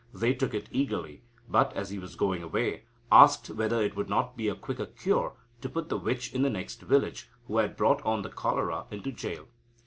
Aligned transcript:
They 0.15 0.33
took 0.33 0.55
it 0.55 0.67
eagerly, 0.71 1.21
but, 1.47 1.73
as 1.73 1.91
he 1.91 1.99
was 1.99 2.15
going 2.15 2.41
away, 2.41 2.85
asked 3.11 3.51
whether 3.51 3.79
it 3.83 3.95
would 3.95 4.09
not 4.09 4.35
be 4.35 4.47
a 4.47 4.55
quicker 4.55 4.87
cure 4.87 5.33
to 5.61 5.69
put 5.69 5.89
the 5.89 5.97
witch 5.97 6.33
in 6.33 6.41
the 6.41 6.49
next 6.49 6.81
village, 6.81 7.29
who 7.45 7.57
had 7.59 7.77
brought 7.77 8.01
on 8.03 8.23
the 8.23 8.29
cholera, 8.29 8.87
into 8.89 9.11
jail. 9.11 9.47